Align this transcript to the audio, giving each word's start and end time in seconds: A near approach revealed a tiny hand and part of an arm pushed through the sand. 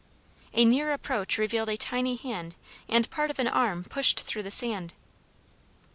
A 0.55 0.65
near 0.65 0.91
approach 0.91 1.37
revealed 1.37 1.69
a 1.69 1.77
tiny 1.77 2.15
hand 2.15 2.55
and 2.89 3.07
part 3.11 3.29
of 3.29 3.37
an 3.37 3.47
arm 3.47 3.83
pushed 3.83 4.21
through 4.21 4.41
the 4.41 4.49
sand. 4.49 4.95